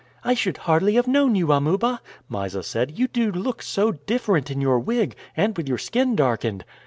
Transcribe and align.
"I 0.23 0.33
should 0.33 0.57
hardly 0.57 0.95
have 0.95 1.05
known 1.07 1.35
you, 1.35 1.51
Amuba," 1.51 2.01
Mysa 2.27 2.63
said. 2.63 2.97
"You 2.97 3.07
do 3.07 3.31
look 3.31 3.61
so 3.61 3.91
different 3.91 4.49
in 4.49 4.59
your 4.59 4.79
wig, 4.79 5.15
and 5.37 5.55
with 5.55 5.69
your 5.69 5.77
skin 5.77 6.15
darkened." 6.15 6.65